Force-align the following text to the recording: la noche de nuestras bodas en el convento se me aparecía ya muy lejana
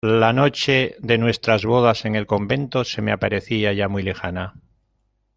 la 0.03 0.33
noche 0.33 0.95
de 0.97 1.19
nuestras 1.19 1.63
bodas 1.63 2.05
en 2.05 2.15
el 2.15 2.25
convento 2.25 2.83
se 2.85 3.03
me 3.03 3.11
aparecía 3.11 3.71
ya 3.71 3.87
muy 3.87 4.01
lejana 4.01 4.55